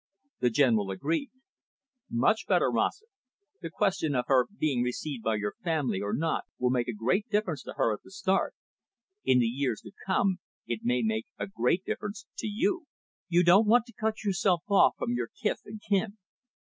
[0.39, 1.29] The General agreed.
[2.09, 3.09] "Much better, Rossett.
[3.61, 7.29] The question of her being received by your family or not will make a great
[7.29, 8.55] difference to her at the start.
[9.25, 12.87] In the years to come, it may make a great difference to you.
[13.29, 16.17] You don't want to cut yourself off from your kith and kin."